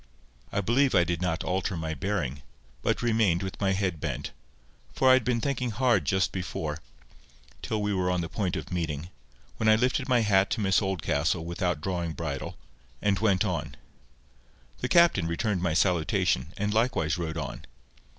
I 0.51 0.61
believe 0.61 0.95
I 0.95 1.03
did 1.03 1.21
not 1.21 1.43
alter 1.43 1.77
my 1.77 1.93
bearing, 1.93 2.41
but 2.81 3.03
remained 3.03 3.43
with 3.43 3.61
my 3.61 3.73
head 3.73 3.99
bent, 4.01 4.31
for 4.91 5.07
I 5.07 5.13
had 5.13 5.23
been 5.23 5.39
thinking 5.39 5.69
hard 5.69 6.05
just 6.05 6.31
before, 6.31 6.79
till 7.61 7.83
we 7.83 7.93
were 7.93 8.09
on 8.09 8.21
the 8.21 8.27
point 8.27 8.55
of 8.55 8.71
meeting, 8.71 9.11
when 9.57 9.69
I 9.69 9.75
lifted 9.75 10.09
my 10.09 10.21
hat 10.21 10.49
to 10.49 10.59
Miss 10.59 10.81
Oldcastle 10.81 11.45
without 11.45 11.81
drawing 11.81 12.13
bridle, 12.13 12.57
and 12.99 13.19
went 13.19 13.45
on. 13.45 13.77
The 14.79 14.89
Captain 14.89 15.27
returned 15.27 15.61
my 15.61 15.75
salutation, 15.75 16.51
and 16.57 16.73
likewise 16.73 17.19
rode 17.19 17.37
on. 17.37 17.65